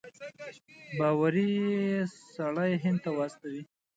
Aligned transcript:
باوري 0.99 1.51
سړی 2.35 2.71
هند 2.83 2.99
ته 3.03 3.09
واستوي. 3.17 3.61